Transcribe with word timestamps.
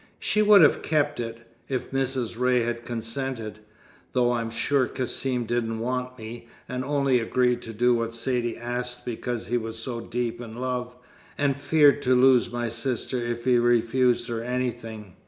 "She 0.17 0.41
would 0.41 0.61
have 0.63 0.81
kept 0.81 1.19
it, 1.19 1.45
if 1.69 1.91
Mrs. 1.91 2.35
Ray 2.39 2.61
had 2.63 2.83
consented 2.85 3.59
though 4.13 4.31
I'm 4.31 4.49
sure 4.49 4.87
Cassim 4.87 5.45
didn't 5.45 5.77
want 5.77 6.17
me, 6.17 6.47
and 6.67 6.83
only 6.83 7.19
agreed 7.19 7.61
to 7.61 7.71
do 7.71 7.93
what 7.93 8.11
Saidee 8.11 8.57
asked 8.57 9.05
because 9.05 9.45
he 9.45 9.57
was 9.57 9.77
so 9.77 9.99
deep 9.99 10.41
in 10.41 10.55
love, 10.55 10.95
and 11.37 11.55
feared 11.55 12.01
to 12.01 12.19
lose 12.19 12.51
my 12.51 12.67
sister 12.67 13.19
if 13.19 13.45
he 13.45 13.59
refused 13.59 14.27
her 14.29 14.41
anything. 14.43 15.17